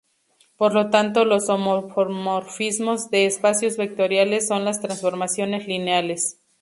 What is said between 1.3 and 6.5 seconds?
homomorfismos de espacios vectoriales son las transformaciones lineales.